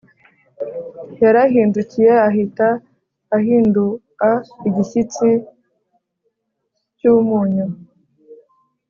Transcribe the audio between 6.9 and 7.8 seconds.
cy’umunyu